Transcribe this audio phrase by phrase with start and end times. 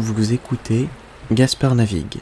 [0.00, 0.88] Vous écoutez
[1.32, 2.20] Gaspard Navigue.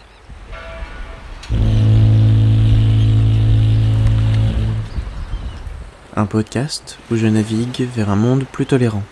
[6.14, 9.02] Un podcast où je navigue vers un monde plus tolérant.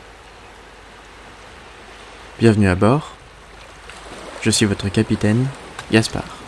[2.39, 3.15] Bienvenue à bord.
[4.41, 5.47] Je suis votre capitaine,
[5.93, 6.39] Gaspard.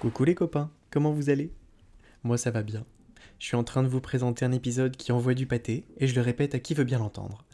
[0.00, 1.52] Coucou les copains, comment vous allez?
[2.24, 2.82] Moi ça va bien.
[3.42, 6.14] Je suis en train de vous présenter un épisode qui envoie du pâté, et je
[6.14, 7.44] le répète à qui veut bien l'entendre.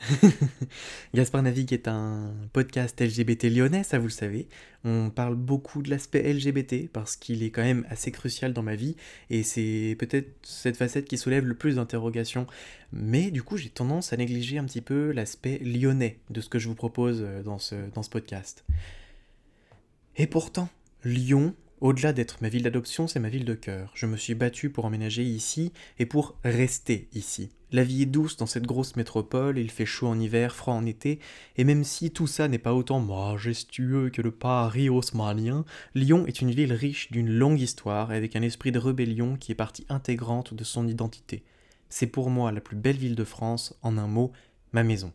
[1.15, 4.49] Gaspard Navigue est un podcast LGBT lyonnais, ça vous le savez.
[4.85, 8.75] On parle beaucoup de l'aspect LGBT parce qu'il est quand même assez crucial dans ma
[8.75, 8.97] vie,
[9.31, 12.47] et c'est peut-être cette facette qui soulève le plus d'interrogations.
[12.93, 16.59] Mais du coup, j'ai tendance à négliger un petit peu l'aspect lyonnais de ce que
[16.59, 18.63] je vous propose euh, dans ce, dans ce podcast.
[20.17, 20.69] Et pourtant,
[21.03, 23.93] Lyon au-delà d'être ma ville d'adoption, c'est ma ville de cœur.
[23.95, 27.51] Je me suis battu pour emménager ici et pour rester ici.
[27.71, 30.87] La vie est douce dans cette grosse métropole, il fait chaud en hiver, froid en
[30.87, 31.19] été,
[31.57, 36.41] et même si tout ça n'est pas autant majestueux que le Paris haussmannien, Lyon est
[36.41, 39.85] une ville riche d'une longue histoire et avec un esprit de rébellion qui est partie
[39.91, 41.45] intégrante de son identité.
[41.91, 44.33] C'est pour moi la plus belle ville de France, en un mot,
[44.73, 45.13] ma maison.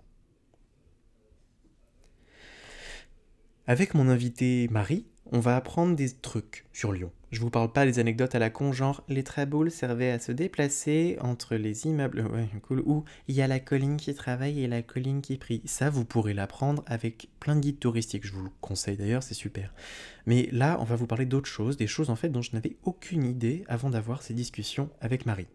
[3.65, 7.11] Avec mon invité Marie, on va apprendre des trucs sur Lyon.
[7.31, 10.31] Je vous parle pas des anecdotes à la con, genre les traboules servaient à se
[10.31, 14.67] déplacer entre les immeubles, ouais, cool, où il y a la colline qui travaille et
[14.67, 15.63] la colline qui prie.
[15.65, 19.33] Ça, vous pourrez l'apprendre avec plein de guides touristiques, je vous le conseille d'ailleurs, c'est
[19.33, 19.73] super.
[20.27, 22.77] Mais là, on va vous parler d'autres choses, des choses en fait dont je n'avais
[22.83, 25.47] aucune idée avant d'avoir ces discussions avec Marie.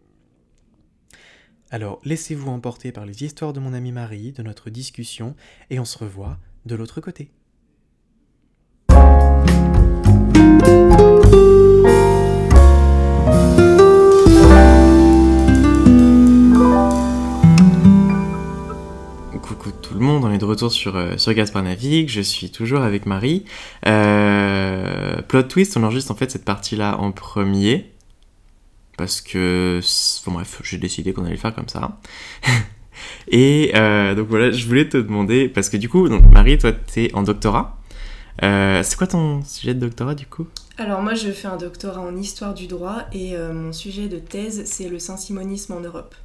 [1.71, 5.35] Alors, laissez-vous emporter par les histoires de mon amie Marie, de notre discussion,
[5.69, 7.31] et on se revoit de l'autre côté.
[19.89, 23.07] Tout le monde, on est de retour sur, euh, sur Navigue, je suis toujours avec
[23.07, 23.43] Marie.
[23.87, 27.91] Euh, plot twist, on enregistre en fait cette partie-là en premier,
[28.97, 29.81] parce que,
[30.27, 31.99] bon bref, j'ai décidé qu'on allait le faire comme ça.
[33.29, 37.09] Et euh, donc voilà, je voulais te demander, parce que du coup, Marie, toi, t'es
[37.15, 37.79] en doctorat.
[38.43, 40.45] Euh, c'est quoi ton sujet de doctorat du coup?
[40.77, 44.63] Alors moi je fais un doctorat en histoire du droit et mon sujet de thèse
[44.63, 46.15] c'est le saint-simonisme en Europe.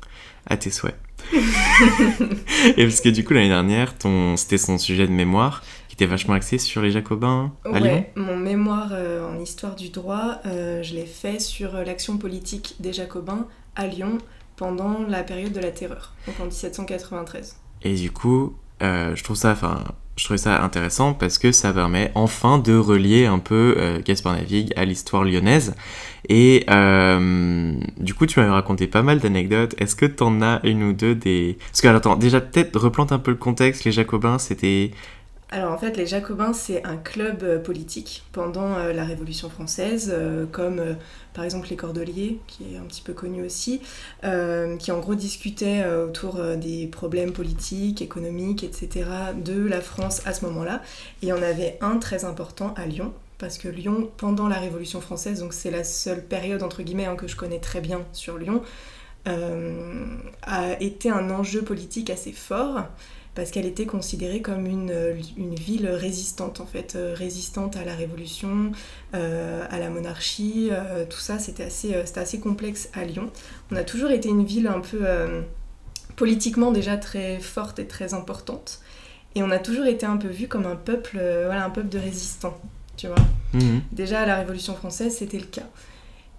[0.47, 0.99] À tes souhaits.
[1.33, 4.37] et parce que du coup l'année dernière, ton...
[4.37, 8.05] c'était son sujet de mémoire qui était vachement axé sur les Jacobins à Lyon.
[8.17, 12.77] Mon mémoire euh, en histoire du droit, euh, je l'ai fait sur euh, l'action politique
[12.81, 13.47] des Jacobins
[13.77, 14.19] à Lyon
[14.57, 17.57] pendant la période de la Terreur, donc en 1793.
[17.83, 19.85] Et du coup, euh, je trouve ça, enfin,
[20.17, 24.35] je trouvais ça intéressant parce que ça permet enfin de relier un peu euh, Gaspard
[24.35, 25.75] Navigue à l'histoire lyonnaise.
[26.29, 29.75] Et euh, du coup, tu m'avais raconté pas mal d'anecdotes.
[29.79, 31.59] Est-ce que t'en as une ou deux des...
[31.71, 33.85] Parce que, alors, attends, déjà, peut-être replante un peu le contexte.
[33.85, 34.93] Les Jacobins, c'était...
[35.55, 40.11] Alors en fait, les Jacobins, c'est un club euh, politique pendant euh, la Révolution française,
[40.13, 40.83] euh, comme
[41.33, 43.81] par exemple les Cordeliers, qui est un petit peu connu aussi,
[44.23, 49.07] qui en gros discutaient autour des problèmes politiques, économiques, etc.
[49.37, 50.83] de la France à ce moment-là.
[51.23, 54.59] Et il y en avait un très important à Lyon, parce que Lyon, pendant la
[54.59, 58.03] Révolution française, donc c'est la seule période entre guillemets hein, que je connais très bien
[58.13, 58.63] sur Lyon,
[59.27, 62.85] a été un enjeu politique assez fort
[63.35, 64.95] parce qu'elle était considérée comme une,
[65.37, 68.73] une ville résistante en fait, euh, résistante à la révolution,
[69.15, 73.31] euh, à la monarchie, euh, tout ça c'était assez, euh, assez complexe à Lyon.
[73.73, 75.43] On a toujours été une ville un peu euh,
[76.17, 78.81] politiquement déjà très forte et très importante,
[79.35, 81.89] et on a toujours été un peu vu comme un peuple, euh, voilà, un peuple
[81.89, 82.57] de résistants,
[82.97, 83.17] tu vois.
[83.53, 83.83] Mhm.
[83.91, 85.69] Déjà à la Révolution française, c'était le cas.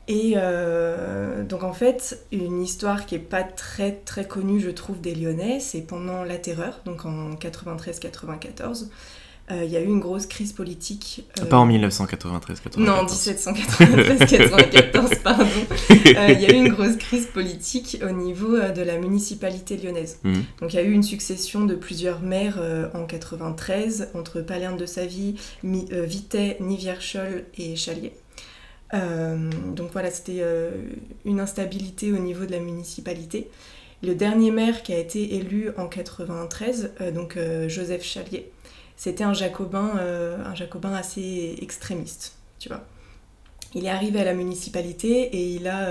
[0.07, 5.01] Et euh, donc en fait, une histoire qui est pas très très connue, je trouve,
[5.01, 8.85] des Lyonnais, c'est pendant la Terreur, donc en 93-94,
[9.51, 11.23] euh, il y a eu une grosse crise politique.
[11.39, 12.87] euh, Pas en 1993, 94.
[12.87, 15.45] non, 1793-94, pardon.
[15.91, 20.17] Euh, Il y a eu une grosse crise politique au niveau de la municipalité lyonnaise.
[20.23, 20.43] Mhm.
[20.61, 22.59] Donc il y a eu une succession de plusieurs maires
[22.93, 28.13] en 93 entre Palerme de Savy, Mi- Vitet, Nivierchol et Chalier.
[28.93, 30.71] Euh, donc voilà, c'était euh,
[31.25, 33.49] une instabilité au niveau de la municipalité.
[34.03, 37.37] Le dernier maire qui a été élu en 93, euh, donc
[37.67, 38.51] Joseph Chalier,
[38.95, 39.99] c'était un jacobin,
[40.45, 42.85] un jacobin assez extrémiste, tu vois.
[43.73, 45.89] Il est arrivé à la municipalité et il a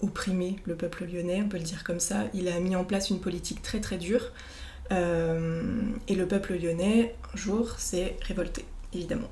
[0.00, 2.24] opprimé le peuple lyonnais, on peut le dire comme ça.
[2.32, 4.32] Il a mis en place une politique très très dure.
[4.90, 4.94] Et
[6.14, 9.30] le peuple lyonnais, un jour, s'est révolté, évidemment.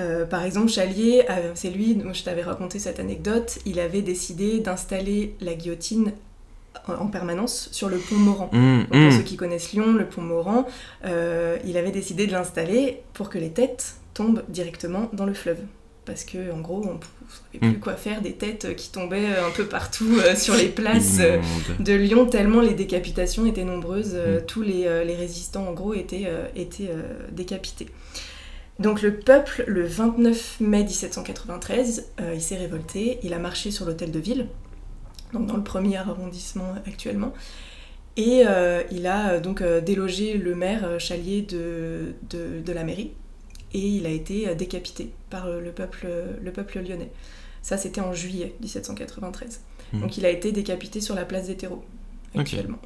[0.00, 4.02] Euh, par exemple, Chalier, euh, c'est lui dont je t'avais raconté cette anecdote, il avait
[4.02, 6.12] décidé d'installer la guillotine
[6.86, 8.48] en permanence sur le pont Morand.
[8.52, 9.12] Mmh, Donc, pour mmh.
[9.12, 10.66] ceux qui connaissent Lyon, le pont Morand,
[11.04, 15.58] euh, il avait décidé de l'installer pour que les têtes tombent directement dans le fleuve.
[16.06, 16.98] Parce que en gros, on ne
[17.30, 17.80] savait plus Mm.
[17.80, 21.20] quoi faire des têtes qui tombaient un peu partout sur les places
[21.78, 24.16] de Lyon, tellement les décapitations étaient nombreuses.
[24.46, 26.26] Tous les, les résistants, en gros, étaient,
[26.56, 26.90] étaient
[27.32, 27.86] décapités.
[28.80, 33.84] Donc le peuple, le 29 mai 1793, euh, il s'est révolté, il a marché sur
[33.84, 34.46] l'hôtel de ville,
[35.34, 37.34] donc dans le premier arrondissement actuellement,
[38.16, 43.12] et euh, il a euh, donc délogé le maire Chalier de, de, de la mairie,
[43.74, 46.08] et il a été décapité par le peuple,
[46.42, 47.12] le peuple lyonnais.
[47.62, 49.60] Ça, c'était en juillet 1793.
[49.92, 50.00] Mhm.
[50.00, 51.84] Donc il a été décapité sur la place des terreaux,
[52.34, 52.78] actuellement.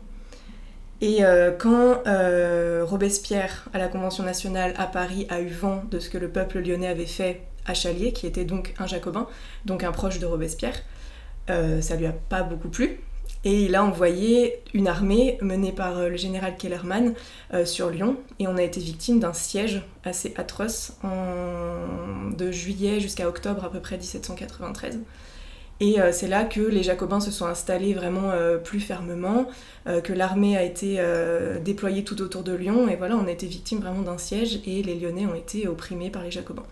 [1.00, 5.98] Et euh, quand euh, Robespierre, à la Convention nationale à Paris, a eu vent de
[5.98, 9.26] ce que le peuple lyonnais avait fait à Chalier, qui était donc un jacobin,
[9.64, 10.76] donc un proche de Robespierre,
[11.50, 13.00] euh, ça lui a pas beaucoup plu.
[13.46, 17.12] Et il a envoyé une armée menée par le général Kellerman
[17.66, 22.30] sur Lyon, et on a été victime d'un siège assez atroce en...
[22.30, 24.98] de juillet jusqu'à octobre à peu près 1793.
[25.80, 29.46] Et euh, c'est là que les Jacobins se sont installés vraiment euh, plus fermement,
[29.86, 31.00] euh, que l'armée a été
[31.64, 34.82] déployée tout autour de Lyon, et voilà, on a été victime vraiment d'un siège, et
[34.82, 36.66] les Lyonnais ont été opprimés par les Jacobins.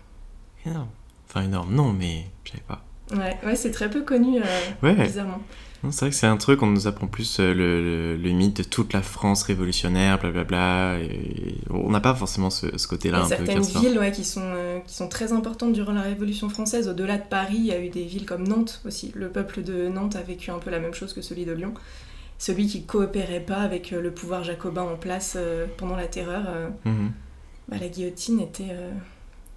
[0.64, 0.88] Énorme.
[1.28, 2.84] Enfin, énorme, non, mais je savais pas.
[3.12, 4.40] Ouais, ouais c'est très peu connu,
[4.82, 5.40] Ouais, bizarrement.
[5.90, 8.58] C'est vrai que c'est un truc, on nous apprend plus euh, le, le- le mythe
[8.58, 10.98] de toute la France révolutionnaire, blablabla.
[11.00, 13.78] Et on n'a pas forcément ce, ce Il y côté-là peu certaines Casper.
[13.80, 16.88] villes ouais, qui, sont, euh, qui sont très importantes durant la Révolution française.
[16.88, 19.10] Au-delà de Paris, il y a eu des villes comme Nantes aussi.
[19.16, 21.74] Le peuple de Nantes a vécu un peu la même chose que celui de Lyon.
[22.38, 26.44] Celui qui coopérait pas avec euh, le pouvoir jacobin en place euh, pendant la Terreur,
[26.48, 27.10] euh, Mhm.
[27.68, 28.76] bah, la guillotine était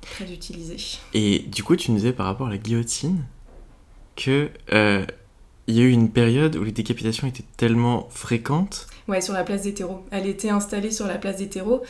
[0.01, 0.77] très utilisée.
[1.13, 3.23] Et du coup, tu nous disais par rapport à la guillotine
[4.15, 4.49] que
[5.67, 8.87] il y a eu une période où les décapitations étaient tellement fréquentes.
[9.07, 10.03] Ouais, sur la place des terreaux.
[10.11, 11.83] Elle était installée sur la place des terreaux.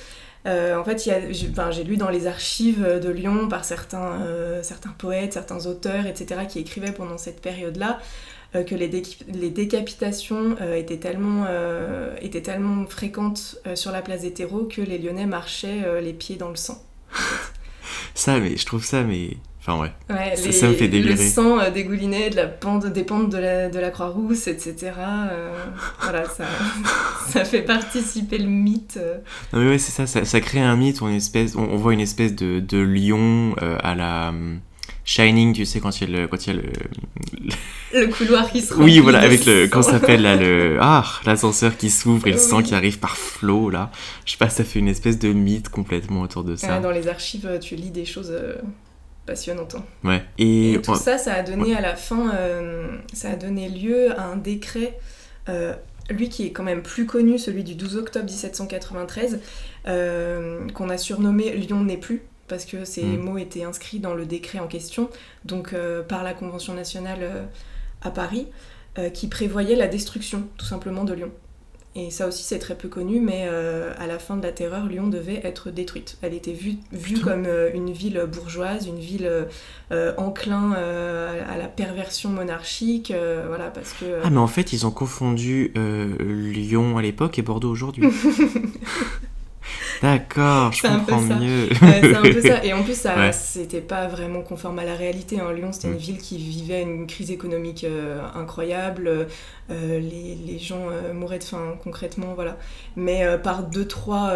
[0.45, 5.33] Euh, en fait, j'ai lu dans les archives de Lyon par certains, euh, certains poètes,
[5.33, 8.00] certains auteurs, etc., qui écrivaient pendant cette période-là,
[8.54, 11.45] euh, que les, décapitations étaient, tellement,
[12.21, 16.50] étaient tellement fréquentes sur la place des terreaux que les Lyonnais marchaient les pieds dans
[16.50, 16.81] le sang.
[18.13, 19.38] Ça, mais je trouve ça, mais.
[19.67, 19.91] Enfin, ouais.
[20.12, 21.15] Ouais, Ça- les- ça me fait délirer.
[21.15, 24.91] Le sang euh, dégoulinait de la pente, des pentes de la, de la Croix-Rousse, etc.
[25.31, 25.50] euh,
[26.01, 26.44] voilà, ça,
[27.29, 28.97] ça fait participer le mythe.
[28.97, 29.17] euh,
[29.53, 31.94] Non, mais ouais, c'est ça, ça, ça crée un mythe une espèce, on, on voit
[31.94, 34.29] une espèce de, de lion euh, à la.
[34.29, 34.59] hum,
[35.07, 36.27] Shining, tu sais, quand il y a le.
[36.27, 36.69] Quand il y a le...
[37.94, 39.68] Le couloir qui se Oui, voilà, avec le.
[39.69, 39.81] Sang.
[39.83, 40.77] ça s'appelle là le.
[40.81, 42.44] Ah, l'ascenseur qui s'ouvre et le Oui.
[42.44, 43.91] sang qui arrive par flot là.
[44.25, 46.79] Je sais pas, ça fait une espèce de mythe complètement autour de ça.
[46.79, 48.33] Dans les archives, tu lis des choses
[49.25, 49.75] passionnantes.
[49.75, 49.83] hein.
[50.04, 50.24] Ouais.
[50.38, 50.74] Et.
[50.74, 50.98] Et tout ouais.
[50.98, 54.98] ça, ça a donné à la fin, euh, ça a donné lieu à un décret,
[55.50, 55.74] euh,
[56.10, 59.39] lui qui est quand même plus connu, celui du 12 octobre 1793,
[59.88, 63.18] euh, qu'on a surnommé Lyon n'est plus, parce que ces Mm.
[63.18, 65.10] mots étaient inscrits dans le décret en question,
[65.45, 65.74] donc
[66.07, 67.48] par la Convention nationale
[68.01, 68.48] à Paris,
[69.13, 71.31] qui prévoyait la destruction tout simplement de Lyon.
[71.97, 74.86] Et ça aussi c'est très peu connu, mais euh, à la fin de la terreur,
[74.86, 76.18] Lyon devait être détruite.
[76.21, 79.47] Elle était vue, vue comme euh, une ville bourgeoise, une ville
[79.94, 83.13] euh, enclin à la perversion monarchique,
[83.47, 84.19] voilà, parce que...
[84.24, 85.71] Ah, mais en fait, ils ont confondu
[86.19, 88.03] Lyon à l'époque et Bordeaux aujourd'hui.
[90.01, 91.35] D'accord, je C'est un peu comprends ça.
[91.40, 91.68] mieux.
[91.81, 92.64] Ouais, c'est un peu ça.
[92.66, 93.31] Et en plus, ça, Ouais.
[93.31, 95.40] c'était pas vraiment conforme à la réalité.
[95.40, 95.52] hein.
[95.54, 95.92] Lyon, c'était Mm.
[95.94, 99.07] une ville qui vivait une crise économique euh, incroyable.
[99.69, 102.57] Euh, les, les gens euh, mouraient de faim, concrètement, voilà.
[102.95, 104.33] Mais par deux trois,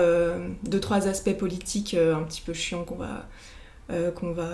[0.64, 3.28] deux, trois aspects politiques un petit peu chiants qu'on va,
[4.16, 4.50] qu'on va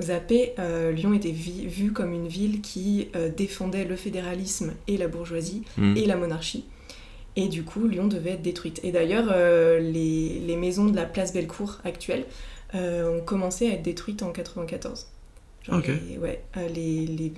[0.00, 0.54] zapper,
[0.94, 5.96] Lyon était vue comme une ville qui défendait le fédéralisme et la bourgeoisie Hmm.
[5.96, 6.64] et la monarchie.
[7.36, 8.80] Et du coup, Lyon devait être détruite.
[8.82, 12.24] Et d'ailleurs, euh, les, les maisons de la place Bellecour actuelle
[12.74, 15.06] euh, ont commencé à être détruites en 94.
[15.62, 15.86] Genre Ok.
[16.10, 17.32] les, ouais, euh, les, les-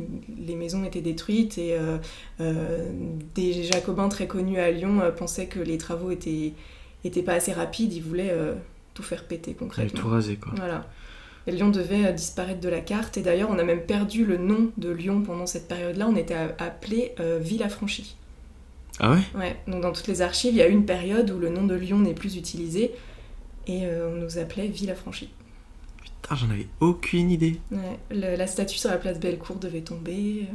[0.47, 1.99] les maisons étaient détruites et euh,
[2.41, 2.91] euh,
[3.35, 6.55] des jacobins très connus à Lyon euh, pensaient que les travaux étaient,
[7.05, 8.35] étaient pas assez rapides, ils voulaient
[8.95, 10.01] tout faire péter concrètement.
[10.01, 10.53] tout rasé, quoi.
[10.57, 10.87] Voilà.
[11.47, 13.19] Et Lyon devait disparaître de la carte.
[13.19, 16.09] Et d'ailleurs, on a même perdu le nom de Lyon pendant cette période-là.
[16.09, 18.17] On était appelé Ville affranchie.
[19.01, 19.23] Ah ouais?
[19.35, 21.65] Ouais, donc dans toutes les archives, il y a eu une période où le nom
[21.67, 22.93] de Lyon n'est plus utilisé
[23.67, 25.31] et euh, on nous appelait Ville affranchie.
[26.23, 27.59] Putain, j'en avais aucune idée.
[27.73, 30.47] Ouais, le- la statue sur la place Bellecour devait tomber.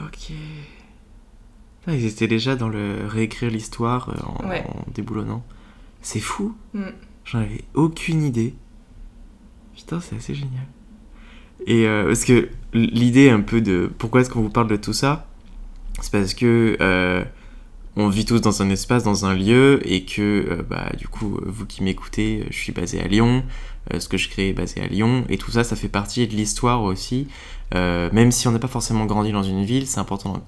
[0.00, 0.04] euh.
[0.06, 0.32] Ok.
[1.86, 4.64] Ah, ils étaient déjà dans le réécrire l'histoire euh, en, Ouais.
[4.68, 5.44] en déboulonnant.
[6.00, 6.54] C'est fou.
[6.74, 6.84] Mm.
[7.24, 8.54] J'en avais aucune idée.
[9.76, 10.64] Putain, c'est assez génial.
[11.66, 14.92] Et euh, parce que l'idée un peu de pourquoi est-ce qu'on vous parle de tout
[14.92, 15.26] ça,
[16.00, 17.24] c'est parce que
[17.96, 21.64] on vit tous dans un espace, dans un lieu, et que bah, du coup, vous
[21.64, 23.44] qui m'écoutez, je suis basé à Lyon,
[23.96, 26.34] ce que je crée est basé à Lyon, et tout ça, ça fait partie de
[26.34, 27.28] l'histoire aussi.
[27.72, 30.42] même si on n'a pas forcément grandi dans une ville, c'est important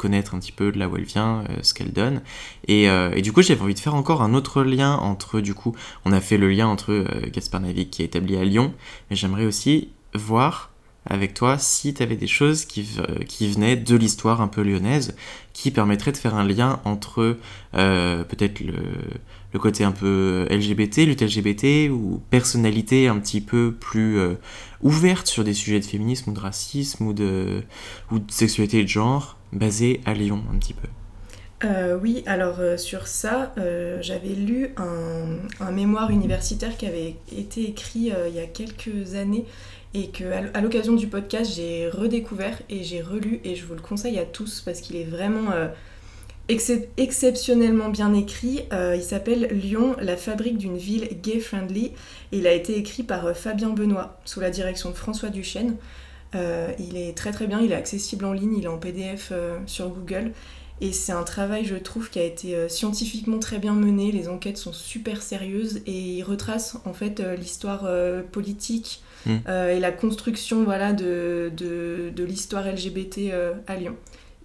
[0.00, 2.22] connaître un petit peu de là où elle vient, euh, ce qu'elle donne.
[2.70, 5.76] Euh, et, du coup, j'avais envie de faire encore un autre lien entre, du coup,
[6.06, 8.72] on a fait le lien entre euh, Gaspard Navik qui est établi à Lyon,
[9.10, 10.69] mais j'aimerais aussi voir
[11.06, 12.86] avec toi si tu avais des choses qui,
[13.26, 15.16] qui venaient de l'histoire un peu lyonnaise,
[15.52, 17.38] qui permettraient de faire un lien entre
[17.72, 18.74] peut-être le,
[19.52, 24.18] le, côté un peu LGBT, lutte LGBT, ou personnalité un petit peu plus
[24.82, 27.62] ouverte sur des sujets de féminisme ou de racisme ou de,
[28.10, 30.88] ou de sexualité et de genre, basé à Lyon un petit peu.
[31.62, 37.68] Euh, oui, alors euh, sur ça, euh, j'avais lu un, mémoire universitaire qui avait été
[37.68, 39.44] écrit il y a quelques années
[39.94, 43.80] et que à l'occasion du podcast j'ai redécouvert et j'ai relu et je vous le
[43.80, 45.50] conseille à tous parce qu'il est vraiment
[46.96, 48.62] exceptionnellement bien écrit.
[48.72, 53.70] il s'appelle Lyon, la fabrique d'une ville gay-friendly et il a été écrit par Fabien
[53.70, 55.76] Benoît sous la direction de François Duchesne.
[56.34, 59.30] Euh, il est très très bien, il est accessible en ligne, il est en PDF
[59.32, 60.32] euh, sur Google.
[60.80, 64.12] Et c'est un travail, je trouve, qui a été euh, scientifiquement très bien mené.
[64.12, 67.86] Les enquêtes sont super sérieuses et il retrace en fait l'histoire
[68.32, 69.38] politique hmm.
[69.48, 73.32] et la construction voilà, de, de, de l'histoire LGBT
[73.66, 73.96] à Lyon.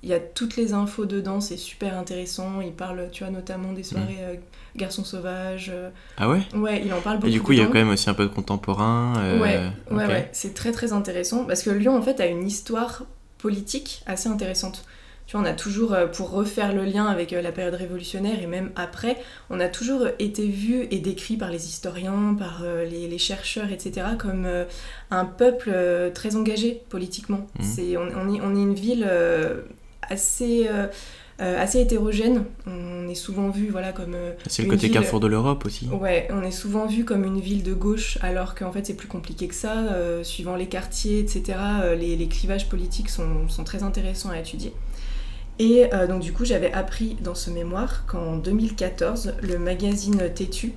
[0.04, 2.62] Il y a toutes les infos dedans, c'est super intéressant.
[2.62, 4.40] Il parle, tu vois, notamment des soirées
[4.76, 5.72] Garçon sauvage.
[5.74, 6.42] Euh, ah ouais?
[6.54, 7.28] Ouais, il en parle beaucoup.
[7.28, 9.14] Et du coup, il y a quand même aussi un peu de contemporain.
[9.18, 9.60] Euh, ouais,
[9.92, 10.30] ouais, ouais.
[10.34, 13.04] c'est très très intéressant parce que Lyon en fait a une histoire
[13.38, 14.86] politique assez intéressante.
[15.28, 18.48] Tu vois, on a toujours, euh, pour refaire le lien avec la période révolutionnaire et
[18.48, 19.18] même après,
[19.50, 24.48] on a toujours été vu et décrit par les historiens, par les, chercheurs, etc., comme
[25.10, 25.72] un peuple
[26.14, 27.48] très engagé politiquement.
[27.60, 27.64] Mmh.
[27.64, 29.10] C'est, on, on, est, on, est, une ville
[30.02, 30.68] assez
[31.42, 32.46] euh, assez hétérogène.
[32.66, 34.14] On est souvent vu voilà, comme.
[34.16, 35.90] Euh, c'est le côté carrefour de l'Europe aussi.
[35.90, 39.10] Ouais, on est souvent vu comme une ville de gauche, alors qu'en fait c'est plus
[39.10, 39.80] compliqué que ça.
[39.80, 41.58] Euh, suivant les quartiers, etc.,
[42.00, 44.72] les, les, clivages politiques sont, sont, très intéressants à étudier.
[45.58, 50.74] Et donc du coup, j'avais appris dans ce mémoire qu'en 2014, le magazine Tétu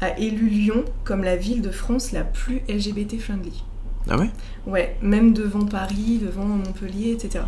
[0.00, 3.64] a élu Lyon comme la ville de France la plus LGBT friendly.
[4.08, 4.30] Ah ouais?
[4.66, 7.44] Ouais, même devant Paris, devant Montpellier, etc.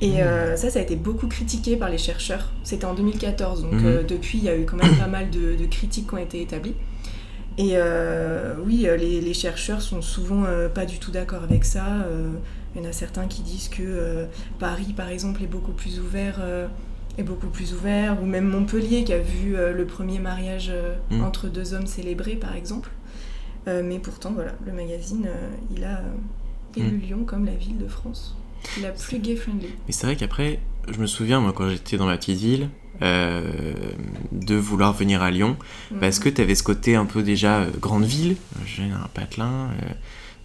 [0.00, 2.52] Et euh, ça, ça a été beaucoup critiqué par les chercheurs.
[2.62, 3.86] C'était en 2014, donc mhm.
[3.86, 6.42] euh, depuis, il y a eu quand même pas mal de, critiques qui ont été
[6.42, 6.74] établies.
[7.56, 10.44] Et euh, oui, les, chercheurs sont souvent
[10.74, 12.04] pas du tout d'accord avec ça.
[12.74, 14.26] Il y en a certains qui disent que
[14.58, 16.40] Paris, par exemple, est beaucoup plus ouvert.
[17.16, 20.72] est beaucoup plus ouvert, ou même Montpellier qui a vu le premier mariage
[21.10, 21.22] mhm.
[21.22, 22.90] entre deux hommes célébrés par exemple.
[23.66, 25.28] mais pourtant, voilà, le magazine,
[25.76, 26.02] il a
[26.76, 27.00] élu mhm.
[27.00, 28.36] Lyon comme la ville de France.
[28.82, 29.68] La plus gay-friendly.
[29.86, 30.58] Mais c'est vrai qu'après,
[30.92, 32.68] je me souviens, moi, quand j'étais dans ma petite ville,
[33.02, 33.42] euh,
[34.30, 35.56] de vouloir venir à Lyon,
[36.00, 36.24] parce mhm.
[36.24, 38.36] que tu avais ce côté un peu déjà euh, grande ville,
[38.66, 39.92] j'ai un patelin, euh,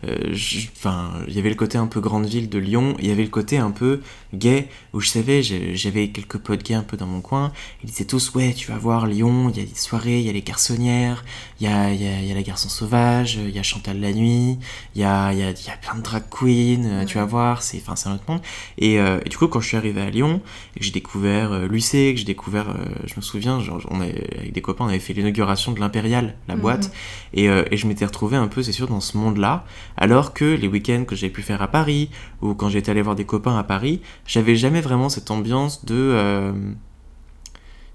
[0.04, 3.24] enfin, il y avait le côté un peu grande ville de Lyon, il y avait
[3.24, 4.02] le côté un peu
[4.34, 7.52] gay, où je savais, j'avais quelques potes gays un peu dans mon coin,
[7.84, 10.30] ils disaient tous, ouais, tu vas voir Lyon, il y a des soirées, il y
[10.30, 11.26] a les garçonnières,
[11.60, 14.14] il y a, y, a, y a, la garçon sauvage, il y a Chantal la
[14.14, 14.58] nuit,
[14.96, 17.62] il y a, y, a, y a plein de drag queens, euh, tu vas voir,
[17.62, 18.42] c'est un autre monde.
[18.78, 20.42] Et, euh, et, du coup, quand je suis arrivé à Lyon,
[20.76, 22.76] et que j'ai découvert euh, l'UC, que j'ai découvert,
[23.06, 26.36] je me souviens, genre, on avait, avec des copains, on avait fait l'inauguration de l'Impérial,
[26.48, 26.62] la mhm.
[26.62, 26.92] boîte,
[27.34, 29.66] et, et je m'étais retrouvé un peu, c'est sûr, dans ce monde-là,
[29.98, 32.10] alors que les week-ends que j'ai pu faire à Paris,
[32.42, 35.96] ou quand j'étais allé voir des copains à Paris, j'avais jamais vraiment cette ambiance de...
[35.96, 36.54] Euh,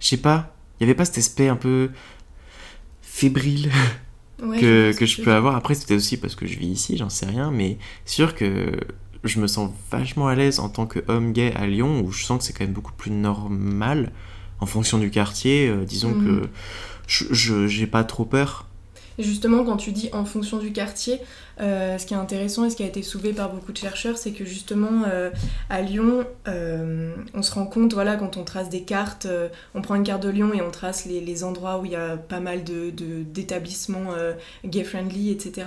[0.01, 1.91] je sais pas, il n'y avait pas cet aspect un peu
[3.01, 3.71] fébrile
[4.39, 5.57] que, je, que je peux avoir.
[5.57, 8.73] Après, c'était aussi parce que je vis ici, j'en sais rien, mais sûr que
[9.25, 12.39] je me sens vachement à l'aise en tant qu'homme gay à Lyon, où je sens
[12.39, 14.13] que c'est quand même beaucoup plus normal
[14.61, 15.69] en fonction du quartier.
[15.69, 16.25] Euh, disons mhm.
[16.25, 16.49] que
[17.07, 18.67] je j'ai pas trop peur
[19.23, 21.21] justement, quand tu dis en fonction du quartier,
[21.61, 24.19] euh, ce qui est intéressant et ce qui a été soulevé par beaucoup de chercheurs,
[24.19, 25.31] c'est que justement euh,
[25.71, 29.29] à Lyon, euh, on se rend compte, voilà, quand on trace des cartes,
[29.75, 32.17] on prend une carte de Lyon et on trace les, endroits où il y a
[32.17, 35.67] pas mal d'établissements de, gay-friendly, etc.,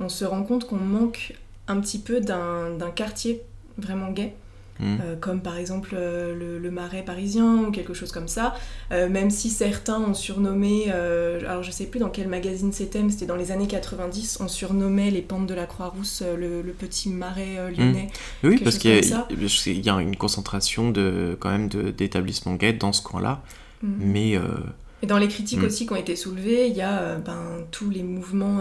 [0.00, 1.34] on se rend compte qu'on manque
[1.68, 3.42] un petit peu d'un quartier
[3.78, 4.34] vraiment gay.
[4.80, 4.96] Mm.
[5.00, 8.56] Euh, comme par exemple euh, le, marais parisien ou quelque chose comme ça,
[8.90, 13.10] euh, même si certains ont surnommé, alors je sais plus dans quel magazine c'était, mais
[13.10, 17.70] c'était dans les années 90, on surnommait les pentes de la Croix-Rousse le, petit marais
[17.70, 18.08] lyonnais.
[18.42, 18.48] Mm.
[18.48, 23.42] Oui, parce qu'il y, a une concentration de, quand même d'établissements gays dans ce coin-là,
[23.82, 23.88] mm.
[24.00, 24.38] mais...
[25.02, 28.02] Et dans les critiques aussi qui ont été soulevées, il y a ben, tous les
[28.02, 28.60] mouvements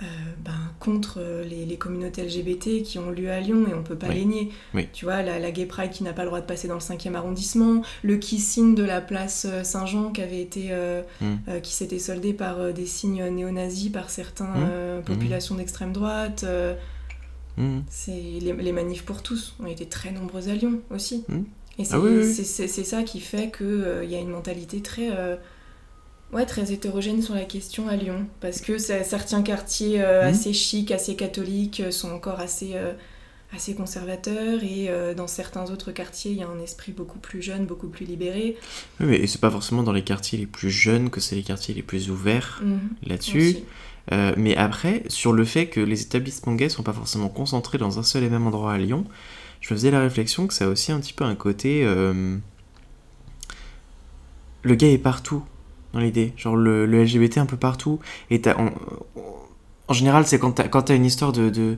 [0.00, 4.24] ben, contre les, communautés LGBT qui ont lieu à Lyon et on peut pas les
[4.24, 4.50] nier.
[4.92, 7.14] Tu vois, la, Gay Pride qui n'a pas le droit de passer dans le 5e
[7.14, 10.70] arrondissement, le kissing de la place Saint-Jean qui avait été
[11.20, 11.60] mm.
[11.62, 15.02] qui s'était soldé par des signes néo-nazis par certaines mm.
[15.04, 16.44] populations d'extrême droite.
[17.88, 21.24] C'est les, manifs pour tous ont été très nombreuses à Lyon aussi.
[21.78, 25.10] Et ah c'est ça qui fait qu'il y a une mentalité très
[26.32, 30.28] Ouais, très hétérogène sur la question à Lyon, parce que certains quartiers euh, mhm.
[30.28, 32.92] assez chics, assez catholiques euh, sont encore assez, euh,
[33.54, 37.64] assez conservateurs, et dans certains autres quartiers, il y a un esprit beaucoup plus jeune,
[37.64, 38.56] beaucoup plus libéré.
[38.98, 41.74] Oui, mais c'est pas forcément dans les quartiers les plus jeunes que c'est les quartiers
[41.74, 42.80] les plus ouverts mhm.
[43.04, 43.58] là-dessus.
[44.36, 48.02] mais après, sur le fait que les établissements gays sont pas forcément concentrés dans un
[48.02, 49.04] seul et même endroit à Lyon,
[49.60, 51.84] je me faisais la réflexion que ça a aussi un petit peu un côté...
[54.62, 55.44] Le gay est partout
[55.92, 56.32] dans l'idée.
[56.36, 58.00] Genre le, LGBT un peu partout.
[58.30, 58.40] Et
[59.88, 61.76] en général, c'est quand t'as as une histoire de, de,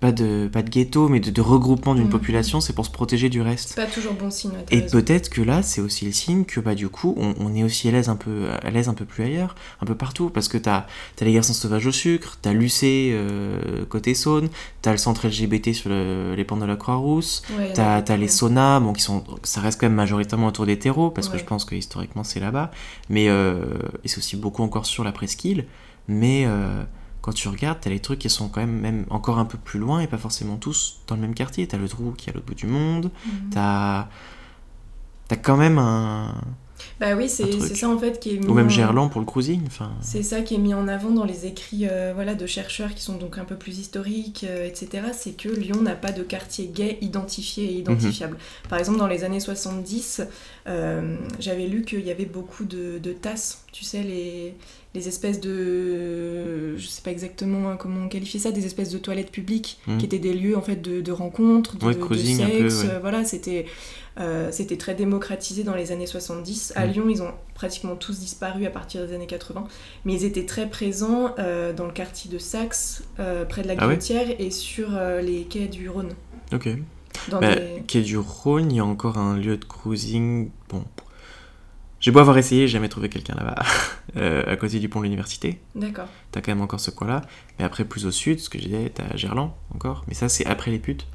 [0.00, 2.10] pas de pas de ghetto mais de, regroupement d'une mm.
[2.10, 3.70] population c'est pour se protéger du reste.
[3.70, 6.74] C'est pas toujours bon signe et peut-être que là c'est aussi le signe que bah
[6.74, 9.54] du coup on, est aussi à l'aise un peu à l'aise un peu plus ailleurs
[9.80, 10.86] un peu partout parce que t'as
[11.20, 14.48] as les garçons sauvages au sucre t'as l'UC euh, côté Saône
[14.82, 17.42] t'as le centre LGBT sur les pentes de la Croix-Rousse
[17.74, 21.10] t'as as les saunas bon qui sont ça reste quand même majoritairement autour des terreaux
[21.10, 22.70] parce que je pense que historiquement c'est là-bas.
[23.08, 23.64] Mais euh,
[24.04, 25.66] et c'est aussi beaucoup encore sur la presqu'île.
[26.08, 26.84] Mais euh,
[27.26, 29.80] quand tu regardes, t'as les trucs qui sont quand même, même encore un peu plus
[29.80, 31.66] loin et pas forcément tous dans le même quartier.
[31.66, 33.50] T'as le Trou qui est à l'autre bout du monde, mhm.
[33.50, 34.06] t'as
[35.30, 36.40] as quand même un,
[36.98, 38.46] bah oui, c'est ça en fait qui est mis.
[38.46, 39.62] Ou même Gerland pour le cruising.
[39.66, 39.92] Enfin...
[40.00, 43.02] C'est ça qui est mis en avant dans les écrits euh, voilà, de chercheurs qui
[43.02, 45.08] sont donc un peu plus historiques, euh, etc.
[45.12, 48.34] C'est que Lyon n'a pas de quartier gay identifié et identifiable.
[48.34, 48.68] Mhm.
[48.70, 50.22] Par exemple, dans les années 70,
[50.68, 54.54] euh, j'avais lu qu'il y avait beaucoup de, de, tasses, tu sais, les,
[54.94, 56.78] les espèces de.
[56.78, 59.98] Je sais pas exactement comment qualifier ça, des espèces de toilettes publiques mhm.
[59.98, 62.86] qui étaient des lieux en fait de, de rencontres, de, de sexe.
[63.02, 63.66] Voilà, c'était.
[64.18, 66.72] Euh, c'était très démocratisé dans les années 70.
[66.74, 66.90] À mm.
[66.90, 69.64] Lyon, ils ont pratiquement tous disparu à partir des années 80,
[70.06, 73.74] mais ils étaient très présents euh, dans le quartier de Saxe, euh, près de la
[73.76, 73.92] ah
[74.38, 74.88] et sur
[75.22, 76.14] les quais du Rhône.
[76.50, 76.70] Ok.
[77.28, 80.48] Dans bah, Quai du Rhône, il y a encore un lieu de cruising.
[80.70, 80.82] Bon,
[82.06, 83.64] j'ai beau avoir essayé, j'ai jamais trouvé quelqu'un là-bas,
[84.46, 85.58] à côté du pont de l'université.
[85.74, 86.06] D'accord.
[86.30, 87.22] T'as quand même encore ce coin-là.
[87.58, 90.04] Mais après, plus au sud, ce que j'ai dit, t'as Gerland encore.
[90.06, 91.08] Mais ça, c'est après les putes.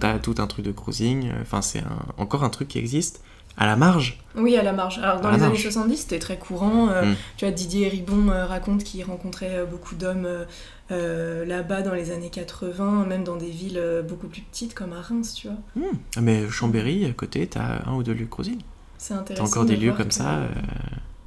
[0.00, 1.82] T'as tout un truc de cruising, euh, enfin c'est
[2.18, 3.22] encore un truc qui existe
[3.56, 4.20] à la marge.
[4.36, 4.98] Oui, à la marge.
[4.98, 6.90] Alors dans les années 70, c'était très courant.
[6.90, 7.14] Euh, hmm.
[7.38, 10.28] Tu vois, Didier Ribon euh, raconte qu'il rencontrait beaucoup d'hommes
[10.90, 15.32] là-bas dans les années 80, même dans des villes beaucoup plus petites comme à Reims,
[15.32, 15.56] tu vois.
[15.76, 15.96] Hmm.
[16.16, 18.58] Ah, mais Chambéry, à côté, t'as un ou deux lieux de cruising.
[18.98, 19.44] C'est intéressant.
[19.44, 20.42] T'as encore des lieux comme ça.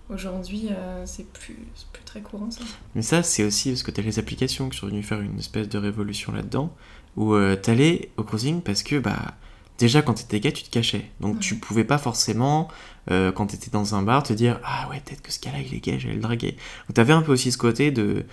[0.09, 0.69] Aujourd'hui,
[1.05, 1.57] c'est plus,
[1.93, 2.61] plus très courant ça.
[2.95, 5.69] Mais ça, c'est aussi parce que t'as les applications qui sont venues faire une espèce
[5.69, 6.75] de révolution là-dedans
[7.15, 9.35] où euh, t'allais au cruising parce que bah
[9.77, 12.67] déjà quand t'étais gay tu te cachais donc tu pouvais pas forcément
[13.09, 15.73] euh, quand t'étais dans un bar te dire ah ouais peut-être que ce gars-là il
[15.73, 16.51] est gay j'allais le draguer
[16.87, 18.23] donc t'avais un peu aussi ce côté de euh,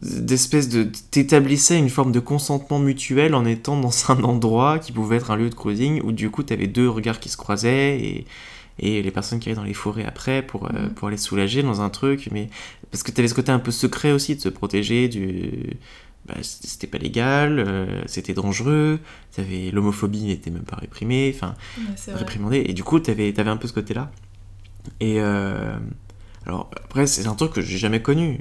[0.00, 5.16] d'espèce de t'établissais une forme de consentement mutuel en étant dans un endroit qui pouvait
[5.16, 8.26] être un lieu de cruising où du coup t'avais deux regards qui se croisaient et
[8.80, 10.94] et les personnes qui allaient dans les forêts après pour, euh, mm.
[10.94, 12.48] pour aller soulager dans un truc mais
[12.92, 15.76] parce que t'avais ce côté un peu secret aussi de se protéger du
[16.28, 19.00] bah, c'était pas légal, euh, c'était dangereux,
[19.72, 21.54] l'homophobie n'était même pas réprimée, enfin
[22.08, 24.10] réprimandée, et du coup t'avais avais un peu ce côté-là.
[25.00, 25.78] Et euh,
[26.48, 28.40] alors après c'est un truc que j'ai jamais connu.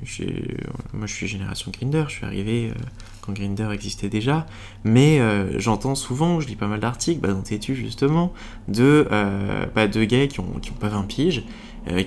[0.94, 2.82] Moi je suis génération Grinder, je suis arrivé euh,
[3.22, 4.46] quand Grinder existait déjà,
[4.84, 5.20] mais
[5.60, 8.34] j'entends souvent, je lis pas mal d'articles bah, dans Tétu justement,
[8.70, 9.06] de,
[9.76, 11.44] bah, de gays qui ont, pas 20 piges,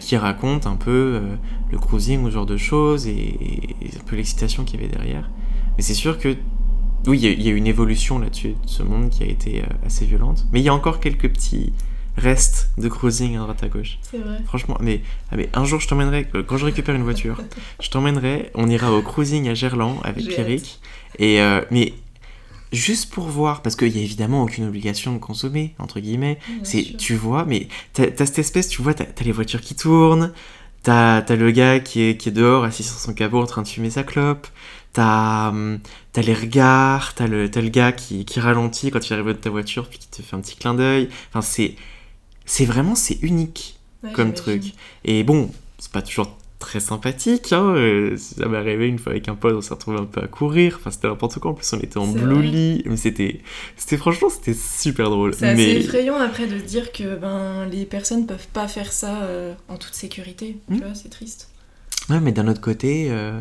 [0.00, 1.20] qui racontent un peu
[1.70, 4.92] le cruising ou ce genre de choses et, et un peu l'excitation qu'il y avait
[4.92, 5.30] derrière.
[5.76, 6.34] Mais c'est sûr que
[7.06, 10.04] oui, il y, a une évolution là-dessus de ce monde qui a été euh, assez
[10.04, 10.46] violente.
[10.52, 11.72] Mais il y a encore quelques petits
[12.16, 13.98] restes de cruising à droite à gauche.
[14.02, 14.38] C'est vrai.
[14.46, 17.42] Franchement, mais, ah, mais un jour je t'emmènerai, quand je récupère une voiture,
[17.80, 20.80] je t'emmènerai, on ira au cruising à Gerland avec Pierrick.
[21.18, 21.94] Et euh, mais
[22.72, 26.38] juste pour voir, parce qu'il y a évidemment aucune obligation de consommer, entre guillemets.
[26.62, 29.74] c'est, tu vois, mais t'as as cette espèce, tu vois, t'as as les voitures qui
[29.74, 30.32] tournent,
[30.82, 33.62] t'as as le gars qui est, qui est dehors assis sur son capot en train
[33.62, 34.46] de fumer sa clope
[34.92, 35.78] t'as hum,
[36.16, 39.50] as les regards, t'as le, le gars qui, qui, ralentit quand tu arrives de ta
[39.50, 41.08] voiture puis qui te fait un petit clin d'œil.
[41.30, 41.76] Enfin, c'est,
[42.50, 43.78] c'est vraiment, c'est unique
[44.12, 44.74] comme truc.
[45.04, 49.28] Et bon, c'est pas toujours très sympathique, hein, euh, ça m'est arrivé une fois avec
[49.28, 51.72] un pote, on s'est retrouvé un peu à courir, enfin c'était n'importe quoi, en plus
[51.72, 53.40] on était en blue lit, mais c'était,
[53.76, 55.32] c'était franchement, c'était super drôle.
[55.32, 59.54] C'est assez effrayant après de dire que ben, les personnes peuvent pas faire ça euh,
[59.68, 60.78] en toute sécurité, tu hmm.
[60.80, 61.48] vois, c'est triste.
[62.10, 63.06] Ouais, mais d'un autre côté...
[63.10, 63.40] Euh,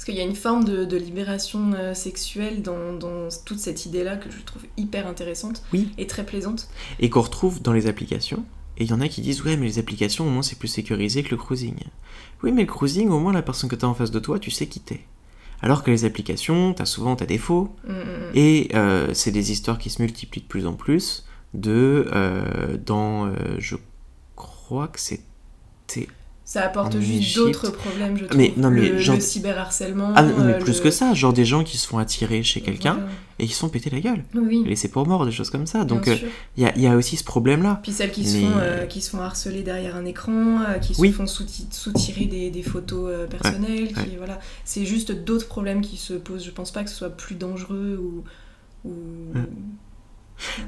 [0.00, 4.16] Parce qu'il y a une forme de, libération euh, sexuelle dans, dans, toute cette idée-là
[4.16, 5.92] que je trouve hyper intéressante oui.
[5.98, 6.70] et très plaisante.
[7.00, 8.42] Et qu'on retrouve dans les applications.
[8.78, 10.68] Et il y en a qui disent Ouais, mais les applications, au moins, c'est plus
[10.68, 11.76] sécurisé que le cruising.
[12.42, 14.38] Oui, mais le cruising, au moins, la personne que tu as en face de toi,
[14.38, 15.02] tu sais qui t'es.
[15.60, 17.68] Alors que les applications, tu as souvent tes défauts.
[17.86, 18.30] Mm, mm, mm.
[18.36, 21.26] Et euh, c'est des histoires qui se multiplient de plus en plus.
[21.52, 22.08] De.
[22.14, 23.26] euh, dans.
[23.26, 23.76] euh, je
[24.34, 26.08] crois que c'était.
[26.52, 28.36] Ça apporte juste d'autres problèmes, je trouve.
[28.36, 30.12] Mais non, mais le, genre- le cyberharcèlement.
[30.16, 32.60] Ah, mais euh, plus le- que ça, genre des gens qui se font attirer chez
[32.60, 33.08] quelqu'un Voilà.
[33.38, 34.24] et qui se font péter la gueule.
[34.34, 35.84] Oui, Laisser pour mort, des choses comme ça.
[35.84, 36.28] Donc il sûr.
[36.56, 37.78] y, a, y a aussi ce problème-là.
[37.84, 40.78] Puis celles qui, se Mais- font, euh, qui se font harceler derrière un écran, euh,
[40.80, 41.10] qui Oui.
[41.12, 44.04] se font soutirer des, des photos euh, personnelles, ouais.
[44.08, 44.40] qui, voilà.
[44.64, 46.44] C'est juste d'autres problèmes qui se posent.
[46.44, 48.88] Je pense pas que ce soit plus dangereux ou...
[48.88, 48.92] ou...
[49.36, 49.40] Ouais.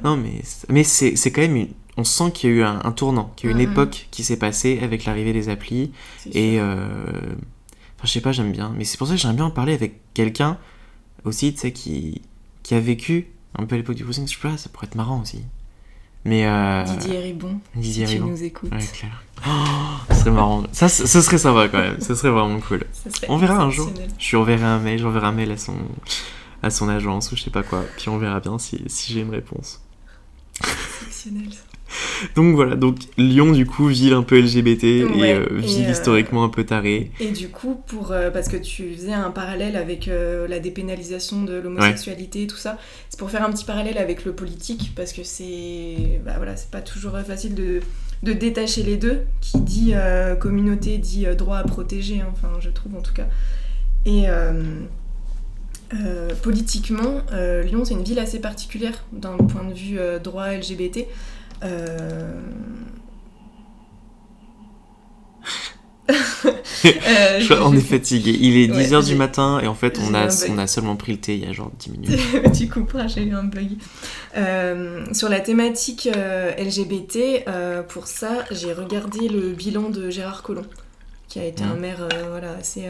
[0.05, 1.68] Non, mais, mais c'est quand même une...
[1.96, 4.09] On sent qu'il y a eu un, un tournant, qu'il y a eu une époque
[4.11, 5.92] qui s'est passée avec l'arrivée des applis.
[6.33, 6.59] Et.
[6.61, 6.76] euh,
[7.98, 8.72] Enfin, je sais pas, j'aime bien.
[8.76, 10.59] Mais c'est pour ça que j'aimerais bien en parler avec quelqu'un
[11.24, 12.20] aussi, tu sais, qui...
[12.64, 14.26] qui a vécu un peu l'époque du cruising.
[14.26, 15.44] Je sais pas, ça pourrait être marrant aussi.
[16.24, 16.46] Mais.
[16.46, 16.83] Euh...
[16.85, 18.33] Didier Ribon, Didier si tu Ribon.
[18.33, 18.72] nous écoutes.
[18.72, 19.22] Ouais, clair.
[19.46, 19.50] Oh,
[20.11, 20.64] ce serait marrant.
[20.72, 22.00] Ça, ce serait sympa quand même.
[22.00, 22.85] Ce serait vraiment cool.
[22.92, 23.90] Serait On verra un jour.
[24.18, 25.74] Je lui enverrai un mail, j'enverrai un mail à son,
[26.62, 27.85] à son agence ou je sais pas quoi.
[27.98, 29.81] Puis on verra bien si, si j'ai une réponse.
[30.61, 31.48] Exceptionnel.
[32.37, 35.90] Donc voilà, donc Lyon du coup, ville un peu LGBT et euh, et, ville euh,
[35.90, 37.11] historiquement un peu tarée.
[37.20, 41.42] Et du coup, pour, euh, parce que tu faisais un parallèle avec euh, la dépénalisation
[41.42, 42.78] de l'homosexualité et tout ça,
[43.09, 46.70] c'est pour faire un petit parallèle avec le politique, parce que c'est bah voilà, c'est
[46.70, 47.81] pas toujours facile de,
[48.22, 49.22] de détacher les deux.
[49.40, 49.94] Qui dit
[50.40, 53.26] communauté dit droit à protéger, hein, enfin je trouve en tout cas.
[54.07, 54.24] Et
[56.42, 57.22] politiquement,
[57.64, 61.07] Lyon c'est une ville assez particulière d'un point de vue droit LGBT.
[61.64, 62.40] Euh,
[66.85, 68.37] euh, Je- on est fatigué.
[68.40, 70.35] Il est Ouais, 10h du matin et en fait on a, bug.
[70.51, 72.20] on a seulement pris le thé il y a genre 10 minutes.
[72.57, 73.70] tu couperas, j'ai eu un bug.
[74.37, 77.44] Euh, sur la thématique euh, LGBT,
[77.88, 80.66] pour ça, j'ai regardé le bilan de Gérard Collomb,
[81.29, 81.70] qui a été Mhm.
[81.70, 82.83] un maire voilà, assez,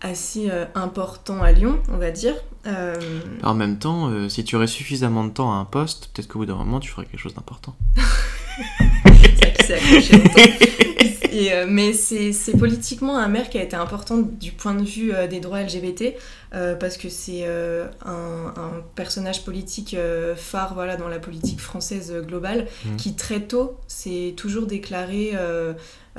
[0.00, 2.34] assez euh, important à Lyon, on va dire.
[2.66, 2.94] Euh,
[3.42, 6.40] En même temps, euh, si tu aurais suffisamment de temps à un poste, peut-être qu'au
[6.40, 7.74] bout d'un moment tu ferais quelque chose d'important.
[11.32, 15.14] Et, euh, mais c'est politiquement un maire qui a été important du point de vue
[15.14, 16.14] euh, des droits LGBT
[16.52, 19.96] euh, parce que c'est un, un personnage politique
[20.36, 22.96] phare voilà, dans la politique française globale Mhm.
[22.96, 25.32] qui très tôt s'est toujours déclaré,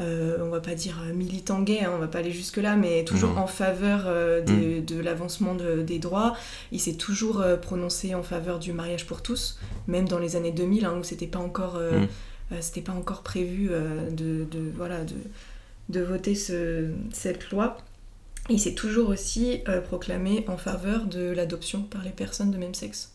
[0.01, 2.75] euh, on va pas dire euh, militant gay, hein, on va pas aller jusque là,
[2.75, 3.41] mais toujours Non.
[3.41, 6.35] en faveur euh, des- de l'avancement de- des droits.
[6.71, 10.51] Il s'est toujours euh, prononcé en faveur du mariage pour tous, même dans les années
[10.51, 12.05] 2000 hein, où c'était pas encore euh,
[12.59, 15.15] c'était pas encore prévu de, de- voilà, de,
[15.89, 17.77] de voter ce- cette loi.
[18.49, 23.10] Il s'est toujours aussi proclamé en faveur de l'adoption par les personnes de même sexe.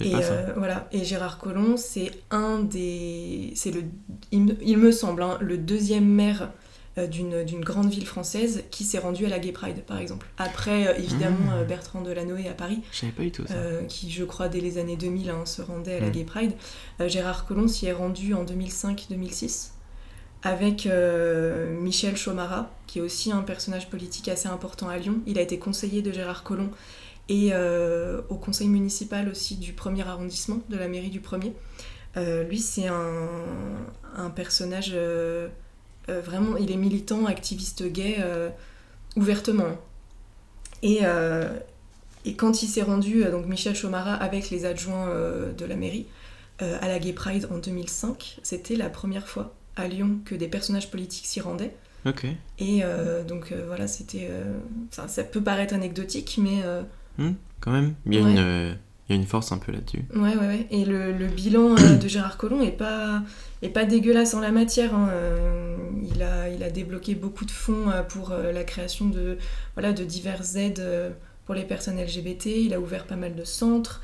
[0.00, 0.32] Et, pas ça.
[0.32, 0.88] euh, voilà.
[0.92, 3.52] et Gérard Collomb, c'est un des.
[3.54, 3.82] C'est le,
[4.30, 6.50] il, me- semble, hein, le deuxième maire
[6.98, 10.26] euh, d'une grande ville française qui s'est rendu à la Gay Pride, par exemple.
[10.38, 11.64] Après, euh, évidemment, Mmh.
[11.66, 13.54] Bertrand Delanoë à Paris, Je pas du tout ça.
[13.54, 16.12] euh, qui, je crois, dès les années 2000, hein, se rendait à la Mm.
[16.12, 16.52] Gay Pride.
[17.00, 19.70] Euh, Gérard Collomb s'y est rendu en 2005-2006
[20.44, 25.20] avec euh, Michel Chomara, qui est aussi un personnage politique assez important à Lyon.
[25.26, 26.70] Il a été conseiller de Gérard Collomb
[27.28, 31.54] et euh, au conseil municipal aussi du premier arrondissement, de la mairie du premier.
[32.16, 33.28] Euh, lui, c'est un,
[34.16, 35.48] un personnage euh,
[36.08, 38.18] vraiment, il est militant, activiste gay,
[39.16, 39.78] ouvertement.
[40.82, 41.02] Et,
[42.24, 45.08] et quand il s'est rendu, donc Michel Chomara, avec les adjoints
[45.56, 46.06] de la mairie,
[46.58, 50.90] à la Gay Pride en 2005, c'était la première fois à Lyon que des personnages
[50.90, 51.74] politiques s'y rendaient.
[52.04, 52.26] Ok.
[52.58, 54.26] Et euh, donc euh, voilà, c'était.
[54.30, 54.58] euh,
[54.90, 56.62] ça, ça peut paraître anecdotique, mais
[57.20, 58.30] euh, Quand même, il y a, Ouais.
[58.32, 58.74] une, euh,
[59.08, 60.04] il y a une force un peu là-dessus.
[60.14, 60.66] Ouais, ouais, ouais.
[60.70, 63.22] Et le, le bilan euh, de Gérard Collomb est pas,
[63.62, 64.94] est pas dégueulasse en la matière.
[64.94, 65.08] hein.
[65.12, 65.76] Euh,
[66.14, 69.38] il, a, il a débloqué beaucoup de fonds pour la création de,
[69.74, 71.14] voilà, de diverses aides
[71.46, 72.46] pour les personnes LGBT.
[72.46, 74.00] Il a ouvert pas mal de centres.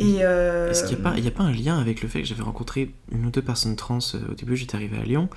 [0.00, 2.92] Euh, Est-ce qu'il n'y a, pas- a un lien avec le fait que j'avais rencontré
[3.12, 5.28] une ou deux personnes trans euh, au début, j'étais arrivé à Lyon,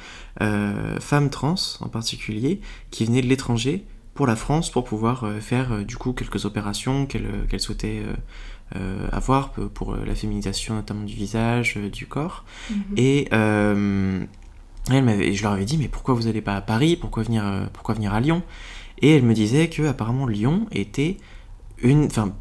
[0.42, 3.84] euh, femmes trans en particulier, qui venaient de l'étranger
[4.16, 8.14] pour la France pour pouvoir euh, faire euh, du coup quelques opérations qu'elles euh,
[8.76, 12.46] euh, avoir pour la féminisation notamment du visage, du corps.
[12.72, 12.78] Mhm.
[12.98, 14.28] Et elle
[15.36, 18.14] je leur avais dit mais pourquoi vous n'allez pas à Paris, pourquoi venir, pourquoi venir
[18.14, 18.42] à Lyon?
[19.02, 21.18] Et elle me disait que apparemment Lyon était
[21.78, 22.34] une, enfin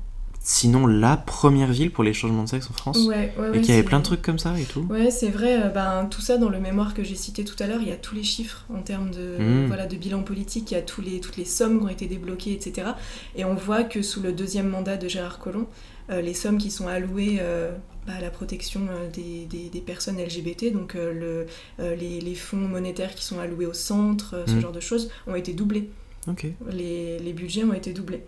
[0.46, 2.98] sinon la première ville pour les changements de sexe en France.
[3.06, 4.86] Ouais, ouais, et qu'il y avait plein de trucs comme ça et tout.
[4.90, 5.62] Ouais, c'est vrai.
[5.64, 7.92] euh, ben, tout ça dans le mémoire que j'ai cité tout à l'heure, il y
[7.92, 9.66] a tous les chiffres en termes de, Mm.
[9.68, 12.06] voilà, de bilan politique, il y a tous les, toutes les sommes qui ont été
[12.06, 12.88] débloquées, etc.
[13.36, 15.66] Et on voit que sous le deuxième mandat de Gérard Collomb,
[16.10, 17.72] euh, les sommes qui sont allouées euh,
[18.06, 21.46] bah, à la protection euh, des, des- des personnes LGBT, donc le,
[21.78, 24.60] les, les fonds monétaires qui sont alloués au centre, ce Mm.
[24.60, 25.88] genre de choses, ont été doublés.
[26.28, 26.46] Ok.
[26.70, 28.22] Les, les budgets ont été doublés.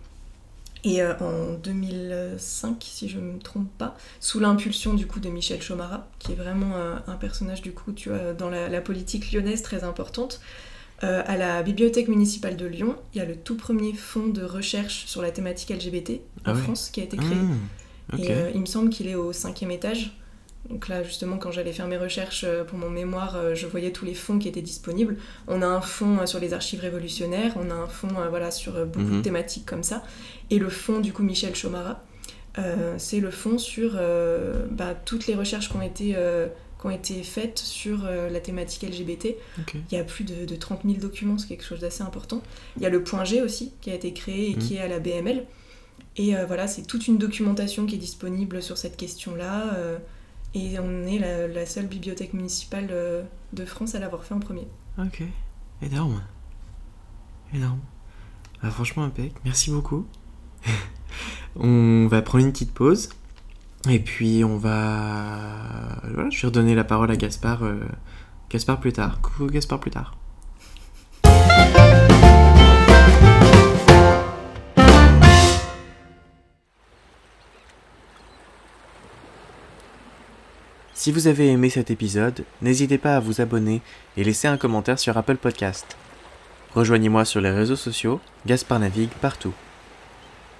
[0.88, 5.28] Et euh, en 2005, si je ne me trompe pas, sous l'impulsion du coup de
[5.28, 8.80] Michel Chomara, qui est vraiment euh, un personnage du coup, tu vois, dans la, la
[8.80, 10.40] politique lyonnaise très importante,
[11.02, 14.44] euh, à la bibliothèque municipale de Lyon, il y a le tout premier fonds de
[14.44, 16.54] recherche sur la thématique LGBT en Ah.
[16.54, 17.36] France qui a été créé.
[18.12, 18.20] Ok.
[18.20, 20.16] Et il me semble qu'il est au cinquième étage.
[20.70, 23.92] Donc là, justement, quand j'allais faire mes recherches euh, pour mon mémoire, euh, je voyais
[23.92, 25.16] tous les fonds qui étaient disponibles.
[25.46, 28.72] On a un fonds euh, sur les archives révolutionnaires, on a un fonds voilà, sur
[28.86, 29.18] beaucoup Mhm.
[29.18, 30.02] de thématiques comme ça.
[30.50, 32.02] Et le fonds, du coup, Michel Chomara,
[32.58, 36.46] euh, c'est le fonds sur euh, bah, toutes les recherches qui ont été, euh,
[36.80, 39.36] qui ont été faites sur la thématique LGBT.
[39.90, 42.42] Il y a plus de, de 30 000 documents, c'est quelque chose d'assez important.
[42.76, 44.58] Il y a le point G aussi, qui a été créé et Mhm.
[44.62, 45.44] qui est à la BML.
[46.18, 49.76] Et voilà, c'est toute une documentation qui est disponible sur cette question-là.
[50.56, 54.66] Et on est la, seule bibliothèque municipale euh, de France à l'avoir fait en premier.
[54.98, 55.22] Ok.
[55.82, 56.22] Énorme.
[57.52, 57.80] Énorme.
[58.62, 59.34] Ah, franchement, impec.
[59.44, 60.06] Merci beaucoup.
[61.56, 63.10] on va prendre une petite pause.
[63.90, 66.00] Et puis, on va.
[66.04, 67.62] Voilà, je vais redonner la parole à Gaspard.
[67.62, 67.78] euh,
[68.48, 69.20] Gaspard plus tard.
[69.20, 70.16] Coucou Gaspard plus tard.
[81.06, 83.80] Si vous avez aimé cet épisode, n'hésitez pas à vous abonner
[84.16, 85.96] et laisser un commentaire sur Apple Podcast.
[86.74, 89.52] Rejoignez-moi sur les réseaux sociaux, Gaspard navigue partout.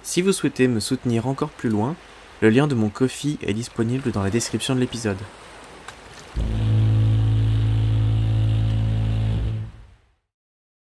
[0.03, 1.97] Si vous souhaitez me soutenir encore plus loin,
[2.39, 5.17] le lien de mon Kofi est disponible dans la description de l'épisode.